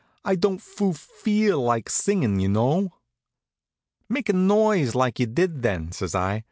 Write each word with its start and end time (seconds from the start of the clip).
"I 0.25 0.33
don't 0.33 0.59
fu 0.59 0.93
feel 0.93 1.61
like 1.61 1.87
singing, 1.87 2.39
y'know." 2.39 2.89
"Make 4.09 4.29
a 4.29 4.33
noise 4.33 4.95
like 4.95 5.19
you 5.19 5.27
did 5.27 5.61
then," 5.61 5.91
says 5.91 6.15
I. 6.15 6.39